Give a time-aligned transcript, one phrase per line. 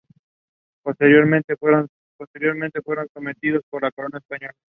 [0.81, 1.87] Posteriormente fueron
[3.13, 4.55] sometidos por la Corona española.